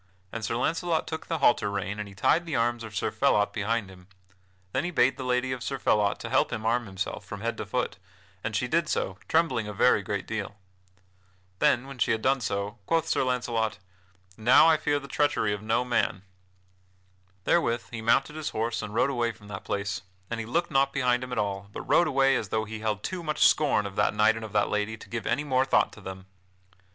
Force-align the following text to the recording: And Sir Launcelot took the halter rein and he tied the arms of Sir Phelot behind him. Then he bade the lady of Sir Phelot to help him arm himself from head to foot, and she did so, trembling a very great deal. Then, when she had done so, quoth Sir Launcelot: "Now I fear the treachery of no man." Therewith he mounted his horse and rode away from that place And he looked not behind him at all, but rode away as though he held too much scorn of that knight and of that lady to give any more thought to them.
And 0.31 0.43
Sir 0.43 0.55
Launcelot 0.55 1.05
took 1.05 1.27
the 1.27 1.37
halter 1.37 1.69
rein 1.69 1.99
and 1.99 2.07
he 2.09 2.15
tied 2.15 2.47
the 2.47 2.55
arms 2.55 2.83
of 2.83 2.95
Sir 2.95 3.11
Phelot 3.11 3.53
behind 3.53 3.87
him. 3.91 4.07
Then 4.71 4.83
he 4.83 4.89
bade 4.89 5.15
the 5.15 5.23
lady 5.23 5.51
of 5.51 5.61
Sir 5.61 5.77
Phelot 5.77 6.17
to 6.21 6.29
help 6.31 6.51
him 6.51 6.65
arm 6.65 6.87
himself 6.87 7.23
from 7.23 7.41
head 7.41 7.55
to 7.57 7.67
foot, 7.67 7.97
and 8.43 8.55
she 8.55 8.67
did 8.67 8.89
so, 8.89 9.19
trembling 9.27 9.67
a 9.67 9.73
very 9.73 10.01
great 10.01 10.25
deal. 10.25 10.55
Then, 11.59 11.85
when 11.85 11.99
she 11.99 12.13
had 12.13 12.23
done 12.23 12.41
so, 12.41 12.79
quoth 12.87 13.07
Sir 13.07 13.21
Launcelot: 13.23 13.77
"Now 14.37 14.65
I 14.67 14.75
fear 14.75 14.99
the 14.99 15.07
treachery 15.07 15.53
of 15.53 15.61
no 15.61 15.85
man." 15.85 16.23
Therewith 17.43 17.89
he 17.91 18.01
mounted 18.01 18.35
his 18.35 18.49
horse 18.49 18.81
and 18.81 18.95
rode 18.95 19.11
away 19.11 19.31
from 19.31 19.49
that 19.49 19.63
place 19.63 20.01
And 20.31 20.39
he 20.39 20.47
looked 20.47 20.71
not 20.71 20.93
behind 20.93 21.23
him 21.23 21.31
at 21.31 21.37
all, 21.37 21.69
but 21.71 21.81
rode 21.81 22.07
away 22.07 22.35
as 22.35 22.49
though 22.49 22.65
he 22.65 22.79
held 22.79 23.03
too 23.03 23.21
much 23.21 23.47
scorn 23.47 23.85
of 23.85 23.95
that 23.97 24.15
knight 24.15 24.35
and 24.35 24.43
of 24.43 24.53
that 24.53 24.69
lady 24.69 24.97
to 24.97 25.09
give 25.09 25.27
any 25.27 25.43
more 25.43 25.63
thought 25.63 25.93
to 25.93 26.01
them. 26.01 26.25